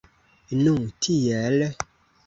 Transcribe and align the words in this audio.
Nu 0.61 0.73
tiel! 1.07 1.67